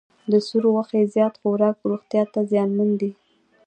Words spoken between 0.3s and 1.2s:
د سور غوښې